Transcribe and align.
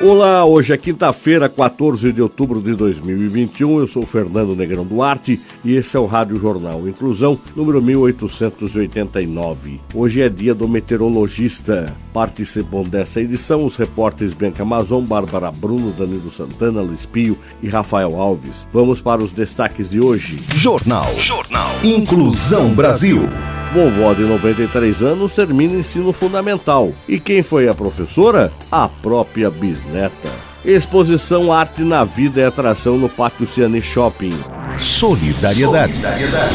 Olá, 0.00 0.44
hoje 0.44 0.72
é 0.72 0.76
quinta-feira, 0.76 1.48
14 1.48 2.12
de 2.12 2.20
outubro 2.20 2.60
de 2.60 2.74
2021. 2.74 3.78
Eu 3.78 3.86
sou 3.86 4.02
Fernando 4.02 4.56
Negrão 4.56 4.84
Duarte 4.84 5.40
e 5.64 5.76
esse 5.76 5.96
é 5.96 6.00
o 6.00 6.06
Rádio 6.06 6.36
Jornal 6.36 6.88
Inclusão, 6.88 7.38
número 7.54 7.80
1889. 7.80 9.80
Hoje 9.94 10.20
é 10.20 10.28
dia 10.28 10.52
do 10.52 10.68
meteorologista. 10.68 11.94
Participam 12.12 12.82
dessa 12.82 13.20
edição 13.20 13.64
os 13.64 13.76
repórteres 13.76 14.34
Bianca 14.34 14.64
Amazon, 14.64 15.04
Bárbara 15.04 15.52
Bruno, 15.52 15.92
Danilo 15.92 16.32
Santana, 16.32 16.82
Luiz 16.82 17.06
Pio 17.06 17.38
e 17.62 17.68
Rafael 17.68 18.20
Alves. 18.20 18.66
Vamos 18.72 19.00
para 19.00 19.22
os 19.22 19.30
destaques 19.30 19.88
de 19.88 20.00
hoje. 20.00 20.40
Jornal. 20.56 21.14
Jornal. 21.20 21.70
Inclusão 21.84 22.74
Brasil. 22.74 23.22
Vovó 23.74 24.14
de 24.14 24.22
93 24.22 25.02
anos 25.02 25.34
termina 25.34 25.74
ensino 25.74 26.12
fundamental. 26.12 26.92
E 27.08 27.18
quem 27.18 27.42
foi 27.42 27.66
a 27.66 27.74
professora? 27.74 28.52
A 28.70 28.88
própria 28.88 29.50
bisneta. 29.50 30.30
Exposição 30.64 31.52
Arte 31.52 31.82
na 31.82 32.04
Vida 32.04 32.40
e 32.40 32.44
Atração 32.44 32.96
no 32.96 33.08
Pátio 33.08 33.48
Ciane 33.48 33.82
Shopping. 33.82 34.32
Solidariedade. 34.78 35.92
Solidariedade. 35.92 36.54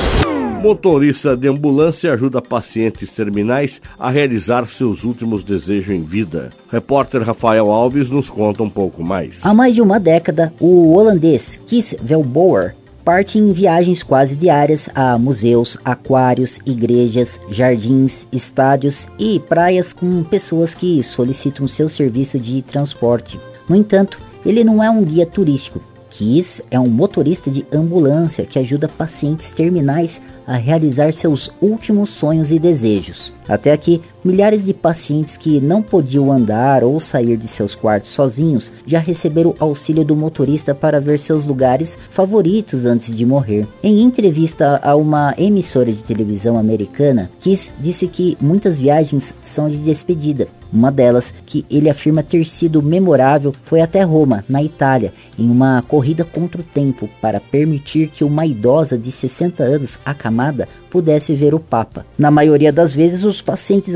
Motorista 0.64 1.36
de 1.36 1.50
ambulância 1.50 2.14
ajuda 2.14 2.42
pacientes 2.42 3.12
terminais 3.12 3.82
a 4.00 4.10
realizar 4.10 4.66
seus 4.66 5.04
últimos 5.04 5.44
desejos 5.44 5.94
em 5.94 6.02
vida. 6.02 6.52
Repórter 6.72 7.22
Rafael 7.22 7.70
Alves 7.70 8.10
nos 8.10 8.30
conta 8.30 8.64
um 8.64 8.70
pouco 8.70 9.04
mais. 9.04 9.40
Há 9.44 9.54
mais 9.54 9.76
de 9.76 9.82
uma 9.82 10.00
década, 10.00 10.54
o 10.58 10.94
holandês 10.94 11.60
Kees 11.68 11.96
Velboer 12.02 12.76
parte 13.10 13.40
em 13.40 13.52
viagens 13.52 14.04
quase 14.04 14.36
diárias 14.36 14.88
a 14.94 15.18
museus, 15.18 15.80
aquários, 15.84 16.60
igrejas, 16.64 17.40
jardins, 17.50 18.28
estádios 18.32 19.08
e 19.18 19.40
praias 19.40 19.92
com 19.92 20.24
pessoas 20.24 20.76
que 20.76 21.02
solicitam 21.02 21.68
seu 21.68 21.90
serviço 21.90 22.38
de 22.38 22.62
transporte. 22.62 23.40
No 23.68 23.76
entanto, 23.76 24.22
ele 24.46 24.64
não 24.64 24.84
é 24.84 24.92
um 24.92 25.04
guia 25.04 25.26
turístico, 25.26 25.82
Kiss 26.10 26.64
é 26.70 26.80
um 26.80 26.88
motorista 26.88 27.50
de 27.50 27.66
ambulância 27.72 28.46
que 28.46 28.60
ajuda 28.60 28.88
pacientes 28.88 29.52
terminais 29.52 30.22
a 30.46 30.56
realizar 30.56 31.14
seus 31.14 31.52
últimos 31.62 32.10
sonhos 32.10 32.52
e 32.52 32.60
desejos. 32.60 33.32
Até 33.48 33.72
aqui, 33.72 34.02
milhares 34.24 34.66
de 34.66 34.74
pacientes 34.74 35.38
que 35.38 35.60
não 35.62 35.82
podiam 35.82 36.32
andar 36.32 36.84
ou 36.84 37.00
sair 37.00 37.38
de 37.38 37.48
seus 37.48 37.76
quartos 37.76 38.12
sozinhos 38.12 38.72
já 38.86 39.00
receberam 39.00 39.56
auxílio 39.60 40.04
do 40.04 40.16
motorista 40.16 40.74
para 40.76 41.00
ver 41.00 41.20
seus 41.20 41.46
lugares 41.46 41.98
favoritos 42.10 42.86
antes 42.86 43.16
de 43.16 43.26
morrer. 43.26 43.68
Em 43.84 44.02
entrevista 44.02 44.80
a 44.84 44.96
uma 44.96 45.34
emissora 45.38 45.92
de 45.92 46.04
televisão 46.04 46.58
americana, 46.58 47.30
Kiss 47.40 47.72
disse 47.80 48.08
que 48.08 48.38
muitas 48.42 48.78
viagens 48.78 49.34
são 49.44 49.70
de 49.70 49.78
despedida 49.78 50.48
uma 50.72 50.92
delas, 50.92 51.34
que 51.46 51.66
ele 51.70 51.90
afirma 51.90 52.22
ter 52.22 52.46
sido 52.46 52.82
memorável, 52.82 53.54
foi 53.64 53.82
até 53.82 54.04
Roma, 54.04 54.46
na 54.48 54.64
Itália, 54.64 55.12
em 55.38 55.50
uma 55.50 55.84
corrida 55.88 56.24
contra 56.24 56.62
o 56.62 56.64
tempo 56.64 57.10
para 57.22 57.40
permitir 57.40 58.10
que 58.10 58.24
uma 58.24 58.46
idosa 58.46 58.98
de 58.98 59.12
60 59.12 59.64
anos 59.64 60.00
acamada 60.06 60.68
pudesse 60.90 61.34
ver 61.34 61.54
o 61.54 61.60
Papa. 61.60 62.06
Na 62.18 62.30
maioria 62.30 62.72
das 62.72 62.94
vezes, 62.94 63.24
os 63.24 63.42
pacientes 63.42 63.96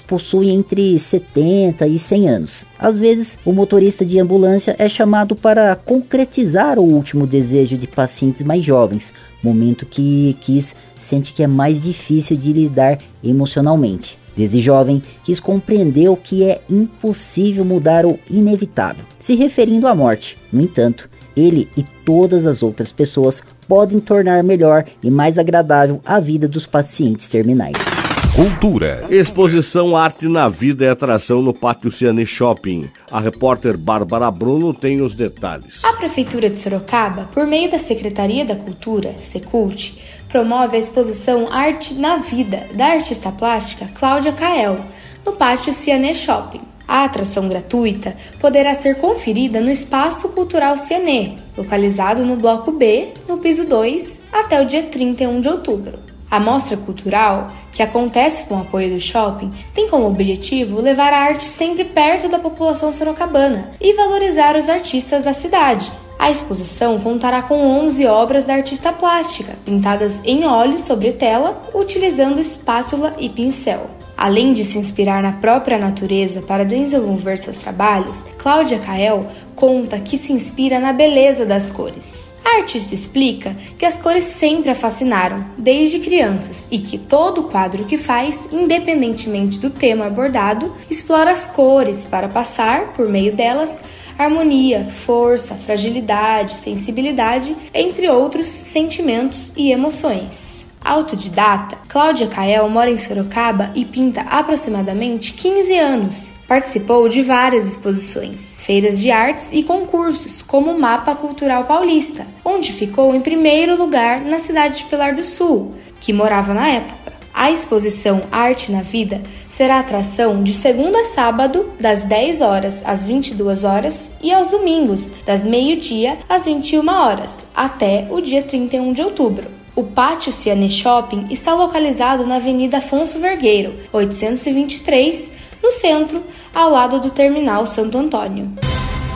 possuem 0.00 0.50
entre 0.50 0.98
70 0.98 1.86
e 1.86 1.98
100 1.98 2.28
anos. 2.28 2.64
Às 2.78 2.98
vezes, 2.98 3.38
o 3.44 3.52
motorista 3.52 4.04
de 4.04 4.18
ambulância 4.18 4.76
é 4.78 4.88
chamado 4.88 5.34
para 5.34 5.74
concretizar 5.76 6.78
o 6.78 6.82
último 6.82 7.26
desejo 7.26 7.76
de 7.76 7.86
pacientes 7.86 8.42
mais 8.42 8.64
jovens, 8.64 9.14
momento 9.42 9.86
que 9.86 10.36
Kiss 10.40 10.74
sente 10.94 11.32
que 11.32 11.42
é 11.42 11.46
mais 11.46 11.80
difícil 11.80 12.36
de 12.36 12.52
lidar 12.52 12.98
emocionalmente. 13.22 14.18
Desde 14.36 14.60
jovem, 14.60 15.02
quis 15.24 15.40
compreender 15.40 16.08
o 16.08 16.16
que 16.16 16.44
é 16.44 16.62
impossível 16.70 17.64
mudar 17.64 18.06
o 18.06 18.18
inevitável, 18.30 19.04
se 19.18 19.34
referindo 19.34 19.86
à 19.86 19.94
morte. 19.94 20.38
No 20.52 20.62
entanto, 20.62 21.10
ele 21.36 21.68
e 21.76 21.82
todas 22.04 22.46
as 22.46 22.62
outras 22.62 22.92
pessoas 22.92 23.42
podem 23.68 23.98
tornar 23.98 24.42
melhor 24.42 24.84
e 25.02 25.10
mais 25.10 25.38
agradável 25.38 26.00
a 26.04 26.18
vida 26.18 26.48
dos 26.48 26.66
pacientes 26.66 27.28
terminais. 27.28 27.99
Cultura. 28.34 29.06
Exposição 29.10 29.96
Arte 29.96 30.28
na 30.28 30.48
Vida 30.48 30.84
e 30.84 30.88
Atração 30.88 31.42
no 31.42 31.52
Pátio 31.52 31.90
Ciane 31.90 32.24
Shopping. 32.24 32.88
A 33.10 33.20
repórter 33.20 33.76
Bárbara 33.76 34.30
Bruno 34.30 34.72
tem 34.72 35.02
os 35.02 35.14
detalhes. 35.14 35.84
A 35.84 35.94
Prefeitura 35.94 36.48
de 36.48 36.58
Sorocaba, 36.58 37.28
por 37.34 37.44
meio 37.44 37.70
da 37.70 37.78
Secretaria 37.78 38.44
da 38.44 38.54
Cultura, 38.54 39.14
Secult, 39.18 40.00
promove 40.28 40.76
a 40.76 40.80
exposição 40.80 41.48
Arte 41.50 41.94
na 41.94 42.18
Vida 42.18 42.66
da 42.74 42.86
artista 42.86 43.32
plástica 43.32 43.90
Cláudia 43.92 44.32
Cael, 44.32 44.78
no 45.26 45.32
Pátio 45.32 45.74
Ciane 45.74 46.14
Shopping. 46.14 46.62
A 46.86 47.04
atração 47.04 47.48
gratuita 47.48 48.16
poderá 48.38 48.74
ser 48.74 48.96
conferida 48.96 49.60
no 49.60 49.70
Espaço 49.70 50.28
Cultural 50.30 50.76
Ciané, 50.76 51.36
localizado 51.56 52.24
no 52.24 52.36
Bloco 52.36 52.70
B, 52.70 53.08
no 53.28 53.38
piso 53.38 53.66
2, 53.66 54.20
até 54.32 54.62
o 54.62 54.66
dia 54.66 54.84
31 54.84 55.40
de 55.40 55.48
outubro. 55.48 56.09
A 56.30 56.38
mostra 56.38 56.76
cultural, 56.76 57.50
que 57.72 57.82
acontece 57.82 58.44
com 58.44 58.54
o 58.54 58.60
apoio 58.60 58.94
do 58.94 59.00
shopping, 59.00 59.50
tem 59.74 59.88
como 59.88 60.06
objetivo 60.06 60.80
levar 60.80 61.12
a 61.12 61.18
arte 61.18 61.42
sempre 61.42 61.84
perto 61.84 62.28
da 62.28 62.38
população 62.38 62.92
sorocabana 62.92 63.70
e 63.80 63.94
valorizar 63.94 64.56
os 64.56 64.68
artistas 64.68 65.24
da 65.24 65.32
cidade. 65.32 65.90
A 66.20 66.30
exposição 66.30 67.00
contará 67.00 67.42
com 67.42 67.56
11 67.56 68.06
obras 68.06 68.44
da 68.44 68.54
artista 68.54 68.92
plástica, 68.92 69.56
pintadas 69.64 70.20
em 70.22 70.44
óleo 70.44 70.78
sobre 70.78 71.12
tela, 71.12 71.62
utilizando 71.74 72.38
espátula 72.38 73.14
e 73.18 73.28
pincel. 73.28 73.88
Além 74.16 74.52
de 74.52 74.62
se 74.62 74.78
inspirar 74.78 75.22
na 75.22 75.32
própria 75.32 75.78
natureza 75.78 76.42
para 76.42 76.62
desenvolver 76.62 77.38
seus 77.38 77.56
trabalhos, 77.56 78.22
Cláudia 78.36 78.78
Cael 78.78 79.26
conta 79.56 79.98
que 79.98 80.18
se 80.18 80.30
inspira 80.30 80.78
na 80.78 80.92
beleza 80.92 81.46
das 81.46 81.70
cores. 81.70 82.29
A 82.52 82.56
artista 82.56 82.96
explica 82.96 83.54
que 83.78 83.86
as 83.86 84.00
cores 84.00 84.24
sempre 84.24 84.70
a 84.70 84.74
fascinaram, 84.74 85.46
desde 85.56 86.00
crianças, 86.00 86.66
e 86.68 86.80
que 86.80 86.98
todo 86.98 87.44
quadro 87.44 87.84
que 87.84 87.96
faz, 87.96 88.48
independentemente 88.50 89.60
do 89.60 89.70
tema 89.70 90.06
abordado, 90.06 90.74
explora 90.90 91.30
as 91.30 91.46
cores 91.46 92.04
para 92.04 92.26
passar, 92.26 92.92
por 92.92 93.08
meio 93.08 93.36
delas, 93.36 93.78
harmonia, 94.18 94.84
força, 94.84 95.54
fragilidade, 95.54 96.54
sensibilidade, 96.54 97.56
entre 97.72 98.08
outros 98.10 98.48
sentimentos 98.48 99.52
e 99.56 99.70
emoções. 99.70 100.69
Autodidata, 100.82 101.78
Cláudia 101.88 102.26
Cael 102.26 102.68
mora 102.68 102.90
em 102.90 102.96
Sorocaba 102.96 103.70
e 103.74 103.84
pinta 103.84 104.22
aproximadamente 104.22 105.34
15 105.34 105.78
anos. 105.78 106.32
Participou 106.48 107.08
de 107.08 107.22
várias 107.22 107.66
exposições, 107.66 108.56
feiras 108.58 108.98
de 108.98 109.10
artes 109.10 109.50
e 109.52 109.62
concursos, 109.62 110.42
como 110.42 110.72
o 110.72 110.80
Mapa 110.80 111.14
Cultural 111.14 111.64
Paulista, 111.64 112.26
onde 112.44 112.72
ficou 112.72 113.14
em 113.14 113.20
primeiro 113.20 113.76
lugar 113.76 114.20
na 114.22 114.40
cidade 114.40 114.78
de 114.78 114.84
Pilar 114.84 115.14
do 115.14 115.22
Sul, 115.22 115.74
que 116.00 116.12
morava 116.12 116.54
na 116.54 116.68
época. 116.68 117.10
A 117.32 117.50
exposição 117.50 118.22
Arte 118.32 118.72
na 118.72 118.82
Vida 118.82 119.22
será 119.48 119.78
atração 119.78 120.42
de 120.42 120.52
segunda 120.52 121.00
a 121.00 121.04
sábado, 121.04 121.72
das 121.78 122.04
10 122.04 122.40
horas 122.40 122.82
às 122.84 123.06
22 123.06 123.64
horas, 123.64 124.10
e 124.20 124.32
aos 124.32 124.50
domingos, 124.50 125.10
das 125.24 125.44
meio-dia 125.44 126.18
às 126.28 126.46
21 126.46 126.88
horas, 126.88 127.44
até 127.54 128.08
o 128.10 128.20
dia 128.20 128.42
31 128.42 128.92
de 128.92 129.02
outubro. 129.02 129.59
O 129.74 129.84
Pátio 129.84 130.32
Ciane 130.32 130.68
Shopping 130.68 131.26
está 131.30 131.54
localizado 131.54 132.26
na 132.26 132.36
Avenida 132.36 132.78
Afonso 132.78 133.20
Vergueiro, 133.20 133.72
823, 133.92 135.30
no 135.62 135.70
centro, 135.70 136.22
ao 136.52 136.70
lado 136.70 137.00
do 137.00 137.10
Terminal 137.10 137.66
Santo 137.66 137.96
Antônio. 137.96 138.50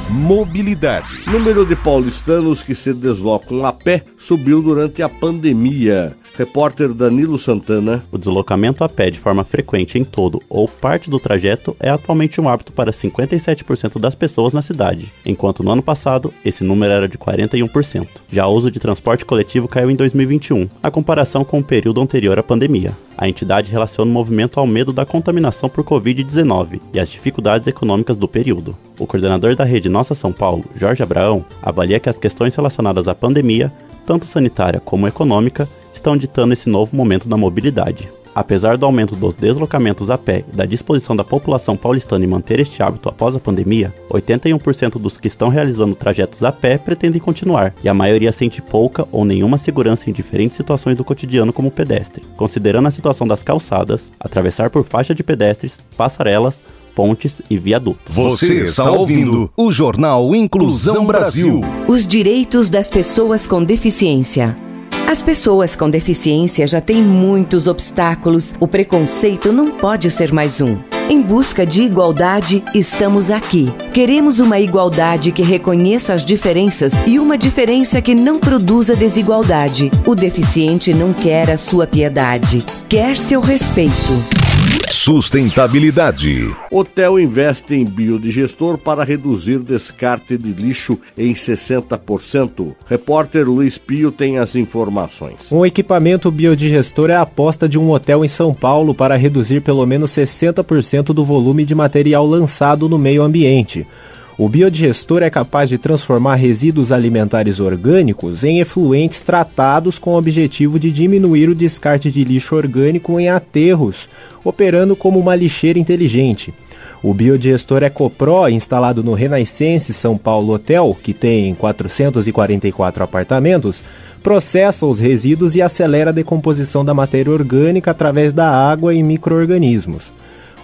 Mobilidade. 0.08 1.12
Número 1.26 1.66
de 1.66 1.74
paulistanos 1.74 2.62
que 2.62 2.74
se 2.74 2.94
deslocam 2.94 3.66
a 3.66 3.72
pé 3.72 4.04
subiu 4.16 4.62
durante 4.62 5.02
a 5.02 5.08
pandemia. 5.08 6.16
Repórter 6.36 6.92
Danilo 6.92 7.38
Santana. 7.38 8.04
O 8.10 8.18
deslocamento 8.18 8.82
a 8.82 8.88
pé 8.88 9.08
de 9.08 9.20
forma 9.20 9.44
frequente 9.44 9.98
em 9.98 10.04
todo 10.04 10.42
ou 10.48 10.66
parte 10.66 11.08
do 11.08 11.20
trajeto 11.20 11.76
é 11.78 11.88
atualmente 11.88 12.40
um 12.40 12.48
hábito 12.48 12.72
para 12.72 12.90
57% 12.90 14.00
das 14.00 14.16
pessoas 14.16 14.52
na 14.52 14.60
cidade, 14.60 15.12
enquanto 15.24 15.62
no 15.62 15.70
ano 15.70 15.82
passado 15.82 16.34
esse 16.44 16.64
número 16.64 16.92
era 16.92 17.08
de 17.08 17.16
41%. 17.16 18.08
Já 18.32 18.48
o 18.48 18.52
uso 18.52 18.68
de 18.68 18.80
transporte 18.80 19.24
coletivo 19.24 19.68
caiu 19.68 19.90
em 19.90 19.94
2021, 19.96 20.68
na 20.82 20.90
comparação 20.90 21.44
com 21.44 21.60
o 21.60 21.64
período 21.64 22.00
anterior 22.00 22.36
à 22.36 22.42
pandemia. 22.42 22.96
A 23.16 23.28
entidade 23.28 23.70
relaciona 23.70 24.10
o 24.10 24.14
movimento 24.14 24.58
ao 24.58 24.66
medo 24.66 24.92
da 24.92 25.06
contaminação 25.06 25.68
por 25.68 25.84
Covid-19 25.84 26.80
e 26.92 26.98
as 26.98 27.08
dificuldades 27.08 27.68
econômicas 27.68 28.16
do 28.16 28.26
período. 28.26 28.76
O 28.98 29.06
coordenador 29.06 29.54
da 29.54 29.62
rede 29.62 29.88
Nossa 29.88 30.16
São 30.16 30.32
Paulo, 30.32 30.64
Jorge 30.74 31.00
Abraão, 31.00 31.44
avalia 31.62 32.00
que 32.00 32.08
as 32.08 32.18
questões 32.18 32.56
relacionadas 32.56 33.06
à 33.06 33.14
pandemia, 33.14 33.72
tanto 34.04 34.26
sanitária 34.26 34.80
como 34.80 35.06
econômica, 35.06 35.68
estão 35.94 36.16
ditando 36.16 36.52
esse 36.52 36.68
novo 36.68 36.94
momento 36.94 37.28
da 37.28 37.36
mobilidade. 37.36 38.10
Apesar 38.34 38.76
do 38.76 38.84
aumento 38.84 39.14
dos 39.14 39.36
deslocamentos 39.36 40.10
a 40.10 40.18
pé 40.18 40.44
e 40.52 40.56
da 40.56 40.66
disposição 40.66 41.14
da 41.14 41.22
população 41.22 41.76
paulistana 41.76 42.24
em 42.24 42.28
manter 42.28 42.58
este 42.58 42.82
hábito 42.82 43.08
após 43.08 43.36
a 43.36 43.38
pandemia, 43.38 43.94
81% 44.10 44.98
dos 44.98 45.16
que 45.16 45.28
estão 45.28 45.48
realizando 45.48 45.94
trajetos 45.94 46.42
a 46.42 46.50
pé 46.50 46.76
pretendem 46.76 47.20
continuar, 47.20 47.72
e 47.84 47.88
a 47.88 47.94
maioria 47.94 48.32
sente 48.32 48.60
pouca 48.60 49.06
ou 49.12 49.24
nenhuma 49.24 49.56
segurança 49.56 50.10
em 50.10 50.12
diferentes 50.12 50.56
situações 50.56 50.96
do 50.96 51.04
cotidiano 51.04 51.52
como 51.52 51.70
pedestre. 51.70 52.24
Considerando 52.36 52.88
a 52.88 52.90
situação 52.90 53.26
das 53.26 53.44
calçadas, 53.44 54.12
atravessar 54.18 54.68
por 54.68 54.84
faixa 54.84 55.14
de 55.14 55.22
pedestres, 55.22 55.78
passarelas, 55.96 56.60
pontes 56.92 57.40
e 57.48 57.56
viadutos. 57.56 58.14
Você 58.14 58.62
está 58.62 58.90
ouvindo 58.90 59.50
o 59.56 59.70
Jornal 59.70 60.34
Inclusão 60.34 61.04
Brasil. 61.04 61.60
Os 61.86 62.06
direitos 62.06 62.68
das 62.68 62.90
pessoas 62.90 63.46
com 63.46 63.62
deficiência. 63.62 64.63
As 65.06 65.20
pessoas 65.20 65.76
com 65.76 65.88
deficiência 65.88 66.66
já 66.66 66.80
têm 66.80 67.02
muitos 67.02 67.66
obstáculos, 67.66 68.54
o 68.58 68.66
preconceito 68.66 69.52
não 69.52 69.70
pode 69.70 70.10
ser 70.10 70.32
mais 70.32 70.62
um. 70.62 70.78
Em 71.10 71.20
busca 71.20 71.66
de 71.66 71.82
igualdade, 71.82 72.64
estamos 72.74 73.30
aqui. 73.30 73.70
Queremos 73.92 74.40
uma 74.40 74.58
igualdade 74.58 75.30
que 75.30 75.42
reconheça 75.42 76.14
as 76.14 76.24
diferenças 76.24 76.94
e 77.06 77.18
uma 77.18 77.36
diferença 77.36 78.00
que 78.00 78.14
não 78.14 78.40
produza 78.40 78.96
desigualdade. 78.96 79.90
O 80.06 80.14
deficiente 80.14 80.94
não 80.94 81.12
quer 81.12 81.50
a 81.50 81.58
sua 81.58 81.86
piedade, 81.86 82.58
quer 82.88 83.18
seu 83.18 83.42
respeito. 83.42 84.43
Sustentabilidade. 84.90 86.54
Hotel 86.70 87.20
investe 87.20 87.74
em 87.74 87.84
biodigestor 87.84 88.78
para 88.78 89.04
reduzir 89.04 89.58
descarte 89.58 90.38
de 90.38 90.50
lixo 90.52 90.98
em 91.18 91.34
60%. 91.34 92.74
Repórter 92.86 93.46
Luiz 93.46 93.76
Pio 93.76 94.10
tem 94.10 94.38
as 94.38 94.56
informações. 94.56 95.52
Um 95.52 95.66
equipamento 95.66 96.30
biodigestor 96.30 97.10
é 97.10 97.16
a 97.16 97.22
aposta 97.22 97.68
de 97.68 97.78
um 97.78 97.90
hotel 97.90 98.24
em 98.24 98.28
São 98.28 98.54
Paulo 98.54 98.94
para 98.94 99.16
reduzir 99.16 99.60
pelo 99.60 99.84
menos 99.84 100.10
60% 100.12 101.06
do 101.12 101.24
volume 101.24 101.64
de 101.64 101.74
material 101.74 102.26
lançado 102.26 102.88
no 102.88 102.98
meio 102.98 103.22
ambiente. 103.22 103.86
O 104.36 104.48
biodigestor 104.48 105.22
é 105.22 105.30
capaz 105.30 105.68
de 105.68 105.78
transformar 105.78 106.34
resíduos 106.34 106.90
alimentares 106.90 107.60
orgânicos 107.60 108.42
em 108.42 108.58
efluentes 108.58 109.20
tratados 109.20 109.96
com 109.96 110.10
o 110.10 110.18
objetivo 110.18 110.76
de 110.76 110.90
diminuir 110.90 111.48
o 111.48 111.54
descarte 111.54 112.10
de 112.10 112.24
lixo 112.24 112.56
orgânico 112.56 113.20
em 113.20 113.28
aterros, 113.28 114.08
operando 114.42 114.96
como 114.96 115.20
uma 115.20 115.36
lixeira 115.36 115.78
inteligente. 115.78 116.52
O 117.00 117.14
biodigestor 117.14 117.84
EcoPro, 117.84 118.48
instalado 118.48 119.04
no 119.04 119.14
Renascense 119.14 119.94
São 119.94 120.18
Paulo 120.18 120.54
Hotel, 120.54 120.96
que 121.00 121.14
tem 121.14 121.54
444 121.54 123.04
apartamentos, 123.04 123.84
processa 124.20 124.84
os 124.84 124.98
resíduos 124.98 125.54
e 125.54 125.62
acelera 125.62 126.10
a 126.10 126.14
decomposição 126.14 126.84
da 126.84 126.92
matéria 126.92 127.30
orgânica 127.30 127.92
através 127.92 128.32
da 128.32 128.48
água 128.50 128.92
e 128.94 129.00
microorganismos. 129.00 130.10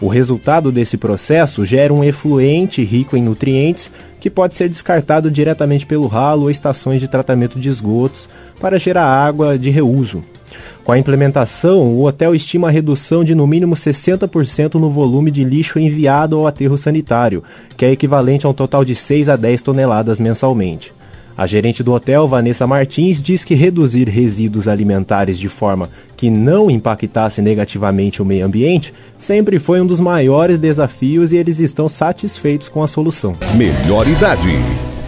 O 0.01 0.09
resultado 0.09 0.73
desse 0.73 0.97
processo 0.97 1.65
gera 1.67 1.93
um 1.93 2.03
efluente 2.03 2.83
rico 2.83 3.17
em 3.17 3.23
nutrientes 3.23 3.93
que 4.19 4.31
pode 4.31 4.57
ser 4.57 4.69
descartado 4.69 5.31
diretamente 5.31 5.85
pelo 5.85 6.07
ralo 6.07 6.43
ou 6.43 6.51
estações 6.51 7.01
de 7.01 7.09
tratamento 7.09 7.61
de 7.61 7.69
esgotos 7.69 8.29
para 8.59 8.79
gerar 8.79 9.05
água 9.05 9.59
de 9.59 9.69
reuso. 9.69 10.23
Com 10.83 10.93
a 10.93 10.99
implementação, 10.99 11.95
o 11.95 12.05
hotel 12.05 12.35
estima 12.35 12.69
a 12.69 12.71
redução 12.71 13.23
de 13.23 13.35
no 13.35 13.47
mínimo 13.47 13.75
60% 13.75 14.75
no 14.75 14.89
volume 14.89 15.31
de 15.31 15.45
lixo 15.45 15.79
enviado 15.79 16.37
ao 16.37 16.47
aterro 16.47 16.79
sanitário, 16.79 17.45
que 17.77 17.85
é 17.85 17.93
equivalente 17.93 18.47
a 18.47 18.49
um 18.49 18.55
total 18.55 18.85
de 18.85 18.95
6 18.95 19.29
a 19.29 19.37
10 19.37 19.61
toneladas 19.61 20.19
mensalmente. 20.19 20.93
A 21.37 21.47
gerente 21.47 21.83
do 21.83 21.93
hotel, 21.93 22.29
Vanessa 22.29 22.67
Martins, 22.67 23.21
diz 23.21 23.45
que 23.45 23.55
reduzir 23.55 24.09
resíduos 24.09 24.69
alimentares 24.69 25.39
de 25.39 25.49
forma 25.49 25.89
que 26.17 26.29
não 26.29 26.71
impactasse 26.71 27.41
negativamente 27.41 28.21
o 28.21 28.25
meio 28.25 28.45
ambiente 28.45 28.93
sempre 29.19 29.59
foi 29.59 29.81
um 29.81 29.87
dos 29.87 30.01
maiores 30.01 30.59
desafios 30.59 31.33
e 31.33 31.37
eles 31.37 31.59
estão 31.59 31.89
satisfeitos 31.89 32.69
com 32.69 32.83
a 32.83 32.89
solução. 32.89 33.35
Melhor 33.57 34.07
idade. 34.07 34.51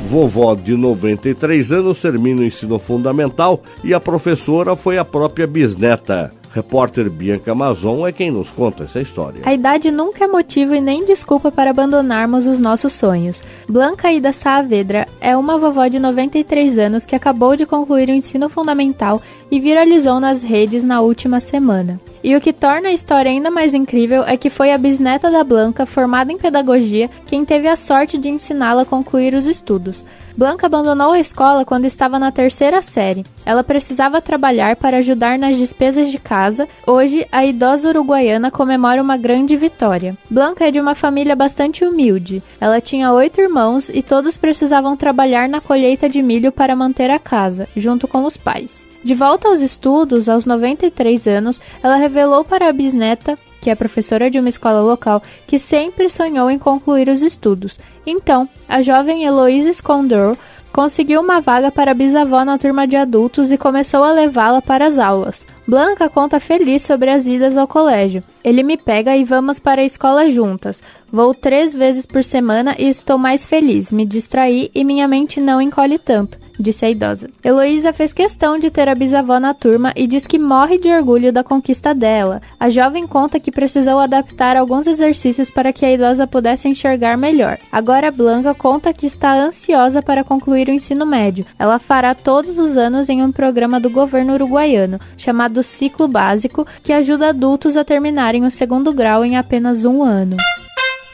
Vovó 0.07 0.55
de 0.55 0.77
93 0.77 1.73
anos 1.73 2.01
termina 2.01 2.43
o 2.43 2.45
ensino 2.45 2.79
fundamental 2.79 3.63
e 3.83 3.95
a 3.95 4.01
professora 4.01 4.77
foi 4.77 4.99
a 4.99 5.05
própria 5.05 5.47
bisneta. 5.47 6.31
Repórter 6.55 7.09
Bianca 7.09 7.53
Amazon 7.53 8.07
é 8.07 8.13
quem 8.13 8.31
nos 8.31 8.51
conta 8.51 8.85
essa 8.85 9.01
história. 9.01 9.41
A 9.45 9.55
idade 9.55 9.91
nunca 9.91 10.25
é 10.25 10.29
motivo 10.29 10.75
e 10.75 10.81
nem 10.81 11.05
desculpa 11.07 11.51
para 11.51 11.71
abandonarmos 11.71 12.47
os 12.47 12.59
nossos 12.59 12.93
sonhos. 12.93 13.43
Blanca 13.67 14.13
Ida 14.13 14.33
Saavedra 14.33 15.07
é 15.19 15.35
uma 15.35 15.57
vovó 15.57 15.87
de 15.87 15.99
93 15.99 16.79
anos 16.79 17.07
que 17.07 17.17
acabou 17.17 17.57
de 17.57 17.65
concluir 17.65 18.11
o 18.11 18.13
ensino 18.13 18.51
fundamental 18.51 19.23
e 19.51 19.59
viralizou 19.59 20.21
nas 20.21 20.43
redes 20.43 20.85
na 20.85 21.01
última 21.01 21.41
semana. 21.41 21.99
E 22.25 22.37
o 22.37 22.41
que 22.41 22.53
torna 22.53 22.89
a 22.89 22.93
história 22.93 23.31
ainda 23.31 23.51
mais 23.51 23.75
incrível 23.75 24.23
é 24.23 24.37
que 24.37 24.49
foi 24.49 24.73
a 24.73 24.79
bisneta 24.79 25.29
da 25.29 25.43
Blanca, 25.43 25.85
formada 25.85 26.31
em 26.33 26.39
pedagogia, 26.39 27.11
quem 27.27 27.45
teve 27.45 27.67
a 27.67 27.75
sorte 27.75 28.17
de 28.17 28.29
ensiná-la 28.29 28.83
a 28.83 28.87
concluir 28.87 29.35
os 29.35 29.47
estudos. 29.47 30.05
Blanca 30.37 30.67
abandonou 30.67 31.13
a 31.13 31.19
escola 31.19 31.65
quando 31.65 31.85
estava 31.85 32.19
na 32.19 32.31
terceira 32.31 32.81
série. 32.81 33.25
Ela 33.45 33.65
precisava 33.65 34.21
trabalhar 34.21 34.77
para 34.77 34.99
ajudar 34.99 35.39
nas 35.39 35.59
despesas 35.59 36.11
de 36.11 36.19
casa. 36.19 36.69
Hoje, 36.87 37.27
a 37.31 37.45
idosa 37.45 37.89
uruguaiana 37.89 38.51
comemora 38.51 39.03
uma 39.03 39.17
grande 39.17 39.57
vitória. 39.57 40.17
Blanca 40.31 40.67
é 40.67 40.71
de 40.71 40.81
uma 40.81 40.95
família 40.95 41.35
bastante 41.35 41.85
humilde. 41.85 42.43
Ela 42.61 42.81
tinha 42.81 43.13
oito 43.13 43.41
irmãos 43.41 43.91
e 43.93 44.01
todos 44.01 44.37
precisavam 44.37 44.97
trabalhar 44.97 45.49
na 45.49 45.61
colheita 45.61 46.09
de 46.09 46.23
milho 46.23 46.53
para 46.53 46.77
manter 46.77 47.11
a 47.11 47.19
casa, 47.19 47.69
junto 47.77 48.07
com 48.07 48.25
os 48.25 48.37
pais. 48.37 48.92
De 49.03 49.15
volta 49.15 49.49
aos 49.49 49.61
estudos, 49.61 50.29
aos 50.29 50.47
93 50.47 51.27
anos, 51.27 51.61
ela 51.83 51.97
revelou 51.97 52.45
para 52.45 52.69
a 52.69 52.73
bisneta 52.73 53.37
que 53.63 53.71
é 53.71 53.77
professora 53.77 54.29
de 54.29 54.41
uma 54.41 54.49
escola 54.49 54.83
local, 54.83 55.23
que 55.47 55.57
sempre 55.57 56.11
sonhou 56.11 56.51
em 56.51 56.59
concluir 56.59 57.09
os 57.09 57.23
estudos. 57.23 57.79
Então, 58.05 58.49
a 58.69 58.83
jovem 58.83 59.23
Heloísa 59.23 59.73
Scondor 59.73 60.37
conseguiu 60.73 61.21
uma 61.21 61.41
vaga 61.41 61.71
para 61.71 61.95
bisavó 61.95 62.45
na 62.45 62.59
turma 62.59 62.89
de 62.89 62.97
adultos 62.97 63.53
e 63.53 63.57
começou 63.57 64.03
a 64.03 64.11
levá-la 64.11 64.61
para 64.61 64.85
as 64.85 64.99
aulas. 64.99 65.47
Blanca 65.67 66.09
conta 66.09 66.41
feliz 66.41 66.83
sobre 66.83 67.09
as 67.09 67.27
idas 67.27 67.57
ao 67.57 67.69
colégio. 67.69 68.23
Ele 68.43 68.65
me 68.65 68.77
pega 68.77 69.17
e 69.17 69.23
vamos 69.23 69.61
para 69.61 69.81
a 69.81 69.85
escola 69.85 70.29
juntas. 70.29 70.83
Vou 71.11 71.33
três 71.33 71.75
vezes 71.75 72.07
por 72.07 72.25
semana 72.25 72.75
e 72.79 72.89
estou 72.89 73.17
mais 73.17 73.47
feliz. 73.47 73.93
Me 73.93 74.05
distraí 74.05 74.71
e 74.75 74.83
minha 74.83 75.07
mente 75.07 75.41
não 75.41 75.61
encolhe 75.61 75.99
tanto, 75.99 76.39
disse 76.59 76.87
a 76.87 76.91
idosa. 76.91 77.31
Heloísa 77.45 77.93
fez 77.93 78.13
questão 78.13 78.59
de 78.59 78.71
ter 78.71 78.89
a 78.89 78.95
bisavó 78.95 79.39
na 79.39 79.55
turma 79.55 79.93
e 79.95 80.07
diz 80.07 80.27
que 80.27 80.39
morre 80.39 80.79
de 80.79 80.89
orgulho 80.89 81.33
da 81.33 81.45
conquista 81.45 81.95
dela. 81.95 82.41
A 82.59 82.69
jovem 82.71 83.07
conta 83.07 83.39
que 83.39 83.53
precisou 83.53 84.01
adaptar 84.01 84.57
alguns 84.57 84.87
exercícios 84.87 85.51
para 85.51 85.73
que 85.73 85.85
a 85.85 85.93
idosa 85.93 86.27
pudesse 86.27 86.67
enxergar 86.67 87.17
melhor. 87.17 87.59
Agora 87.71 88.11
Blanca 88.11 88.55
conta 88.55 88.93
que 88.93 89.07
está 89.07 89.35
ansiosa 89.35 90.03
para 90.03 90.25
concluir 90.25 90.69
o 90.69 90.73
ensino 90.73 91.07
médio. 91.07 91.47
Ela 91.59 91.79
fará 91.79 92.15
todos 92.15 92.59
os 92.59 92.77
anos 92.77 93.09
em 93.09 93.23
um 93.23 93.31
programa 93.31 93.79
do 93.79 93.91
governo 93.91 94.33
uruguaiano 94.33 94.99
chamado 95.17 95.52
do 95.53 95.63
ciclo 95.63 96.09
básico, 96.09 96.67
que 96.83 96.93
ajuda 96.93 97.29
adultos 97.29 97.77
a 97.77 97.85
terminarem 97.85 98.45
o 98.45 98.51
segundo 98.51 98.93
grau 98.93 99.25
em 99.25 99.37
apenas 99.37 99.85
um 99.85 100.03
ano. 100.03 100.37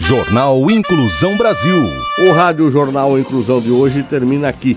Jornal 0.00 0.70
Inclusão 0.70 1.36
Brasil. 1.36 1.82
O 2.26 2.32
Rádio 2.32 2.70
Jornal 2.70 3.18
Inclusão 3.18 3.60
de 3.60 3.70
hoje 3.70 4.02
termina 4.02 4.48
aqui. 4.48 4.76